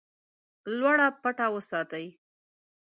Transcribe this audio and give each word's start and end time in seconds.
لوړه 0.77 1.07
پټه 1.21 1.47
وساتي. 1.55 2.05